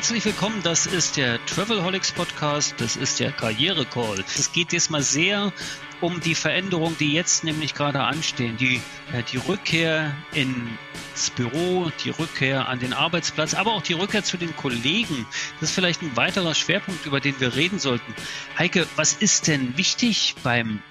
[0.00, 4.24] Herzlich willkommen, das ist der Travelholics Podcast, das ist der Karriere Call.
[4.34, 5.52] Es geht diesmal sehr
[6.00, 8.56] um die Veränderungen, die jetzt nämlich gerade anstehen.
[8.56, 8.80] Die,
[9.12, 14.38] äh, die Rückkehr ins Büro, die Rückkehr an den Arbeitsplatz, aber auch die Rückkehr zu
[14.38, 15.26] den Kollegen.
[15.60, 18.14] Das ist vielleicht ein weiterer Schwerpunkt, über den wir reden sollten.
[18.56, 20.82] Heike, was ist denn wichtig beim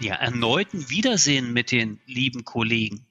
[0.00, 3.04] ja, erneuten Wiedersehen mit den lieben Kollegen?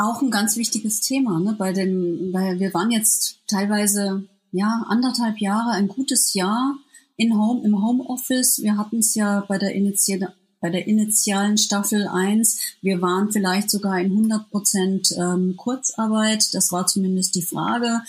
[0.00, 1.54] Auch ein ganz wichtiges Thema, ne?
[1.58, 6.74] Bei den, weil wir waren jetzt teilweise ja anderthalb Jahre, ein gutes Jahr
[7.16, 8.62] in Home, im Homeoffice.
[8.62, 10.18] Wir hatten es ja bei der, Initi
[10.58, 12.78] bei der initialen Staffel 1.
[12.80, 16.54] Wir waren vielleicht sogar in 100 Prozent ähm, Kurzarbeit.
[16.54, 18.00] Das war zumindest die Frage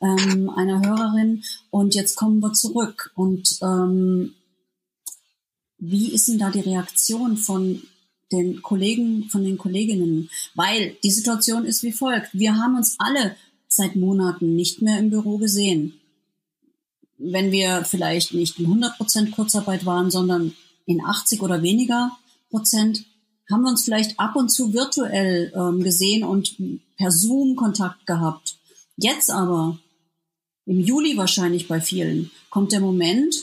[0.00, 1.42] ähm, einer Hörerin.
[1.70, 3.10] Und jetzt kommen wir zurück.
[3.16, 4.34] Und ähm,
[5.78, 7.82] wie ist denn da die Reaktion von
[8.32, 10.30] den Kollegen, von den Kolleginnen?
[10.54, 12.30] Weil die Situation ist wie folgt.
[12.32, 13.36] Wir haben uns alle
[13.68, 16.00] seit Monaten nicht mehr im Büro gesehen
[17.20, 20.54] wenn wir vielleicht nicht in 100 Prozent Kurzarbeit waren, sondern
[20.86, 22.16] in 80 oder weniger
[22.50, 23.04] Prozent,
[23.50, 26.56] haben wir uns vielleicht ab und zu virtuell ähm, gesehen und
[26.96, 28.56] per Zoom Kontakt gehabt.
[28.96, 29.78] Jetzt aber,
[30.66, 33.34] im Juli wahrscheinlich bei vielen, kommt der Moment,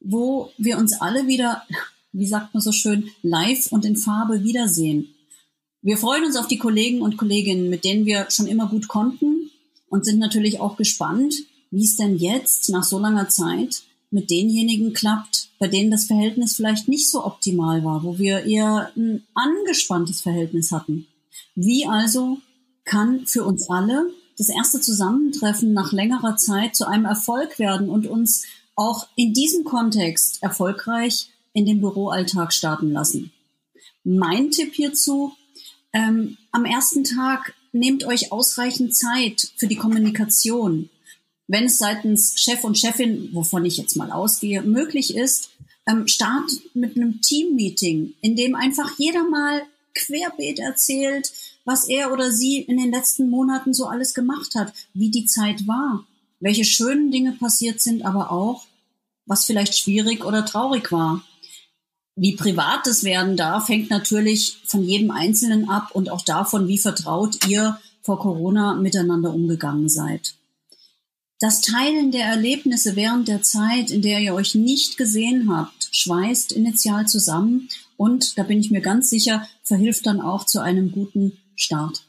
[0.00, 1.62] wo wir uns alle wieder,
[2.18, 5.08] wie sagt man so schön, live und in Farbe wiedersehen.
[5.82, 9.50] Wir freuen uns auf die Kollegen und Kolleginnen, mit denen wir schon immer gut konnten
[9.88, 11.34] und sind natürlich auch gespannt,
[11.70, 16.56] wie es denn jetzt nach so langer Zeit mit denjenigen klappt, bei denen das Verhältnis
[16.56, 21.06] vielleicht nicht so optimal war, wo wir eher ein angespanntes Verhältnis hatten.
[21.54, 22.38] Wie also
[22.84, 28.06] kann für uns alle das erste Zusammentreffen nach längerer Zeit zu einem Erfolg werden und
[28.06, 28.44] uns
[28.74, 33.32] auch in diesem Kontext erfolgreich in den Büroalltag starten lassen?
[34.04, 35.32] Mein Tipp hierzu,
[35.92, 40.88] ähm, am ersten Tag nehmt euch ausreichend Zeit für die Kommunikation
[41.48, 45.50] wenn es seitens Chef und Chefin, wovon ich jetzt mal ausgehe, möglich ist,
[45.86, 49.62] ähm, start mit einem Team-Meeting, in dem einfach jeder mal
[49.94, 51.32] querbeet erzählt,
[51.64, 55.66] was er oder sie in den letzten Monaten so alles gemacht hat, wie die Zeit
[55.66, 56.04] war,
[56.40, 58.66] welche schönen Dinge passiert sind, aber auch,
[59.26, 61.24] was vielleicht schwierig oder traurig war.
[62.16, 66.78] Wie privat es werden darf, hängt natürlich von jedem Einzelnen ab und auch davon, wie
[66.78, 70.34] vertraut ihr vor Corona miteinander umgegangen seid.
[71.38, 76.52] Das Teilen der Erlebnisse während der Zeit, in der ihr euch nicht gesehen habt, schweißt
[76.52, 77.68] initial zusammen
[77.98, 82.06] und, da bin ich mir ganz sicher, verhilft dann auch zu einem guten Start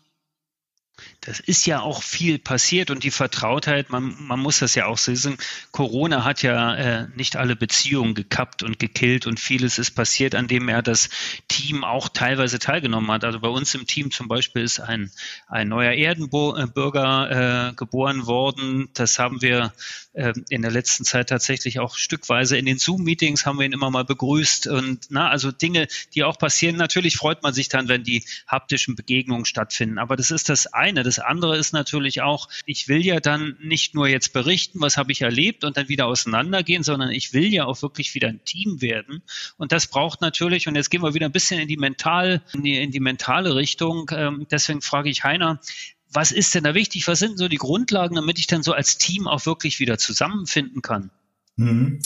[1.27, 4.97] das ist ja auch viel passiert und die Vertrautheit, man, man muss das ja auch
[4.97, 5.37] sehen.
[5.71, 10.47] Corona hat ja äh, nicht alle Beziehungen gekappt und gekillt und vieles ist passiert, an
[10.47, 11.09] dem er das
[11.49, 13.25] Team auch teilweise teilgenommen hat.
[13.25, 15.11] Also bei uns im Team zum Beispiel ist ein,
[15.49, 18.87] ein neuer Erdenbürger äh, geboren worden.
[18.93, 19.73] Das haben wir
[20.13, 23.91] äh, in der letzten Zeit tatsächlich auch stückweise in den Zoom-Meetings haben wir ihn immer
[23.91, 26.77] mal begrüßt und na, also Dinge, die auch passieren.
[26.77, 29.97] Natürlich freut man sich dann, wenn die haptischen Begegnungen stattfinden.
[29.97, 31.03] Aber das ist das eine.
[31.03, 35.11] Das andere ist natürlich auch, ich will ja dann nicht nur jetzt berichten, was habe
[35.11, 38.81] ich erlebt und dann wieder auseinandergehen, sondern ich will ja auch wirklich wieder ein Team
[38.81, 39.21] werden.
[39.57, 42.63] Und das braucht natürlich, und jetzt gehen wir wieder ein bisschen in die mental, in
[42.63, 44.09] die, in die mentale Richtung.
[44.13, 45.59] Ähm, deswegen frage ich Heiner,
[46.11, 47.07] was ist denn da wichtig?
[47.07, 50.81] Was sind so die Grundlagen, damit ich dann so als Team auch wirklich wieder zusammenfinden
[50.81, 51.11] kann?
[51.57, 52.01] Mhm.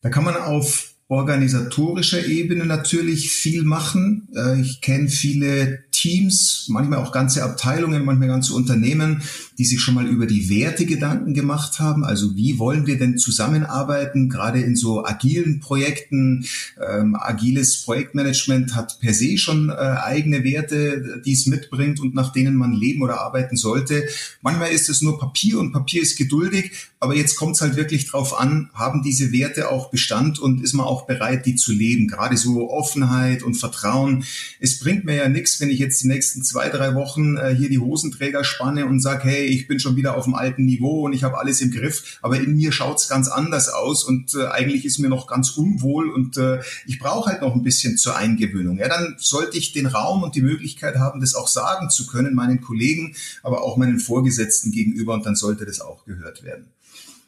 [0.00, 4.28] Da kann man auf organisatorischer Ebene natürlich viel machen.
[4.34, 9.22] Äh, ich kenne viele Teams, manchmal auch ganze Abteilungen, manchmal ganze Unternehmen,
[9.58, 12.04] die sich schon mal über die Werte Gedanken gemacht haben.
[12.04, 16.46] Also wie wollen wir denn zusammenarbeiten, gerade in so agilen Projekten.
[16.86, 22.32] Ähm, agiles Projektmanagement hat per se schon äh, eigene Werte, die es mitbringt und nach
[22.32, 24.04] denen man leben oder arbeiten sollte.
[24.42, 28.06] Manchmal ist es nur Papier und Papier ist geduldig, aber jetzt kommt es halt wirklich
[28.06, 32.08] drauf an, haben diese Werte auch Bestand und ist man auch bereit, die zu leben.
[32.08, 34.24] Gerade so Offenheit und Vertrauen.
[34.60, 37.68] Es bringt mir ja nichts, wenn ich jetzt die nächsten zwei, drei Wochen äh, hier
[37.68, 41.12] die Hosenträger spanne und sage, hey, ich bin schon wieder auf dem alten Niveau und
[41.12, 44.84] ich habe alles im Griff, aber in mir schaut's ganz anders aus und äh, eigentlich
[44.84, 48.78] ist mir noch ganz unwohl und äh, ich brauche halt noch ein bisschen zur Eingewöhnung.
[48.78, 52.34] Ja, dann sollte ich den Raum und die Möglichkeit haben, das auch sagen zu können,
[52.34, 56.66] meinen Kollegen, aber auch meinen Vorgesetzten gegenüber und dann sollte das auch gehört werden.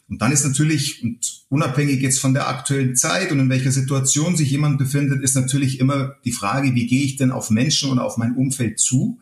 [0.08, 4.36] Und dann ist natürlich, und unabhängig jetzt von der aktuellen Zeit und in welcher Situation
[4.36, 7.98] sich jemand befindet, ist natürlich immer die Frage, wie gehe ich denn auf Menschen und
[7.98, 9.18] auf mein Umfeld zu?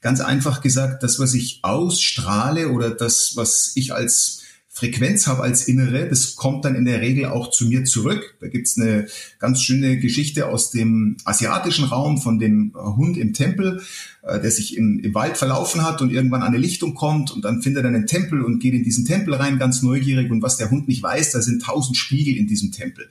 [0.00, 4.39] Ganz einfach gesagt, das, was ich ausstrahle oder das, was ich als
[4.80, 8.34] Frequenz habe als Innere, das kommt dann in der Regel auch zu mir zurück.
[8.40, 9.06] Da gibt's eine
[9.38, 13.82] ganz schöne Geschichte aus dem asiatischen Raum von dem Hund im Tempel,
[14.22, 17.44] äh, der sich im, im, Wald verlaufen hat und irgendwann an eine Lichtung kommt und
[17.44, 20.30] dann findet er einen Tempel und geht in diesen Tempel rein, ganz neugierig.
[20.30, 23.08] Und was der Hund nicht weiß, da sind tausend Spiegel in diesem Tempel.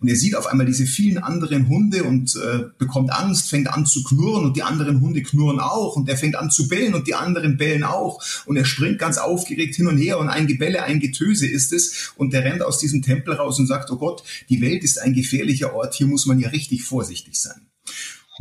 [0.00, 3.86] Und er sieht auf einmal diese vielen anderen Hunde und äh, bekommt Angst, fängt an
[3.86, 7.06] zu knurren und die anderen Hunde knurren auch und er fängt an zu bellen und
[7.06, 10.82] die anderen bellen auch und er springt ganz aufgeregt hin und her und ein Gebelle,
[10.82, 14.22] ein Getöse ist es und der rennt aus diesem Tempel raus und sagt, oh Gott,
[14.48, 17.68] die Welt ist ein gefährlicher Ort, hier muss man ja richtig vorsichtig sein.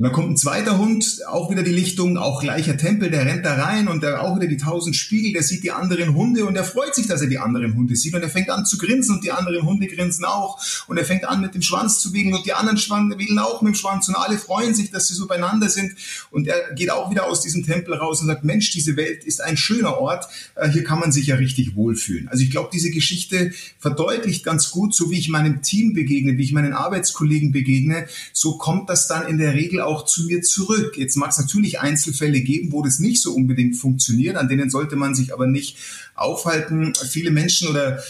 [0.02, 3.46] Und dann kommt ein zweiter Hund, auch wieder die Lichtung, auch gleicher Tempel, der rennt
[3.46, 6.56] da rein und der auch wieder die tausend Spiegel, der sieht die anderen Hunde und
[6.56, 9.18] der freut sich, dass er die anderen Hunde sieht und er fängt an zu grinsen
[9.18, 12.34] und die anderen Hunde grinsen auch und er fängt an mit dem Schwanz zu wegeln
[12.34, 15.14] und die anderen Schwanz wegeln auch mit dem Schwanz und alle freuen sich, dass sie
[15.14, 15.94] so beieinander sind
[16.32, 19.40] und er geht auch wieder aus diesem Tempel raus und sagt, Mensch, diese Welt ist
[19.40, 20.26] ein schöner Ort,
[20.56, 22.28] äh, hier kann man sich ja richtig wohlfühlen.
[22.28, 26.44] Also ich glaube, diese Geschichte verdeutlicht ganz gut, so wie ich meinem Team begegne, wie
[26.44, 30.98] ich meinen Arbeitskollegen begegne, so kommt das dann in der Regel auch zu mir zurück.
[30.98, 34.96] Jetzt mag es natürlich Einzelfälle geben, wo das nicht so unbedingt funktioniert, an denen sollte
[34.96, 35.78] man sich aber nicht
[36.16, 36.94] aufhalten.
[37.10, 38.02] Viele Menschen oder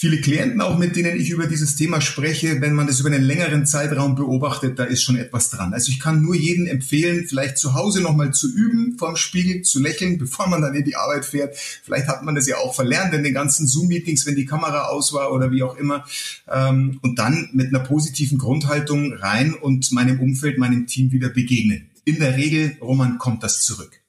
[0.00, 3.22] viele Klienten auch, mit denen ich über dieses Thema spreche, wenn man das über einen
[3.22, 5.74] längeren Zeitraum beobachtet, da ist schon etwas dran.
[5.74, 9.78] Also ich kann nur jedem empfehlen, vielleicht zu Hause nochmal zu üben, vorm Spiegel zu
[9.78, 11.54] lächeln, bevor man dann in die Arbeit fährt.
[11.54, 15.12] Vielleicht hat man das ja auch verlernt in den ganzen Zoom-Meetings, wenn die Kamera aus
[15.12, 16.06] war oder wie auch immer.
[16.50, 21.90] Ähm, und dann mit einer positiven Grundhaltung rein und meinem Umfeld, meinem Team wieder begegnen.
[22.06, 23.99] In der Regel, Roman, kommt das zurück.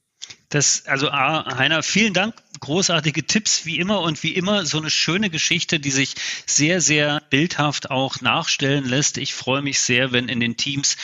[0.51, 2.35] Das, also A, Heiner, vielen Dank.
[2.59, 6.13] Großartige Tipps wie immer und wie immer so eine schöne Geschichte, die sich
[6.45, 9.17] sehr, sehr bildhaft auch nachstellen lässt.
[9.17, 10.97] Ich freue mich sehr, wenn in den Teams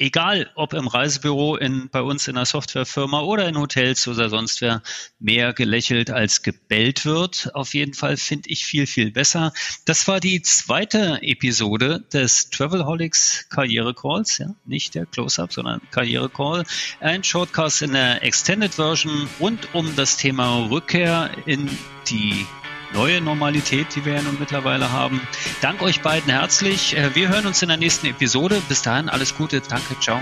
[0.00, 4.60] egal ob im Reisebüro, in, bei uns in der Softwarefirma oder in Hotels oder sonst
[4.60, 4.82] wer,
[5.18, 7.54] mehr gelächelt als gebellt wird.
[7.54, 9.52] Auf jeden Fall finde ich viel, viel besser.
[9.84, 16.30] Das war die zweite Episode des Travelholics Karriere Calls, ja, nicht der Close-Up, sondern Karriere
[16.30, 16.64] Call.
[17.00, 21.68] Ein Shortcast in der Extended Version rund um das Thema Rückkehr in
[22.08, 22.46] die
[22.92, 25.20] neue Normalität, die wir ja nun mittlerweile haben.
[25.60, 26.96] Dank euch beiden herzlich.
[26.96, 28.62] Äh, wir hören uns in der nächsten Episode.
[28.68, 29.60] Bis dahin alles Gute.
[29.60, 29.98] Danke.
[30.00, 30.20] Ciao.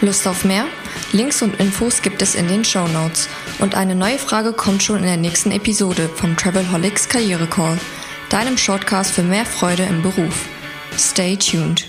[0.00, 0.66] Lust auf mehr?
[1.12, 3.28] Links und Infos gibt es in den Show Notes.
[3.58, 7.78] Und eine neue Frage kommt schon in der nächsten Episode vom Travelholics Karriere Call,
[8.30, 10.46] deinem Shortcast für mehr Freude im Beruf.
[10.96, 11.86] Stay tuned.